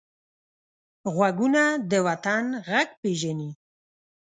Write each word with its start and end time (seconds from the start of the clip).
غوږونه 1.13 1.63
د 1.91 1.93
وطن 2.07 2.45
غږ 2.67 2.89
پېژني 3.01 3.51